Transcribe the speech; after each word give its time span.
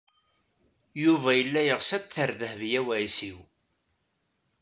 Yuba 1.03 1.29
yella 1.37 1.61
yeɣs 1.63 1.89
ad 1.97 2.03
t-ter 2.03 2.29
Dehbiya 2.39 2.79
u 2.85 2.87
Ɛisiw. 2.97 3.37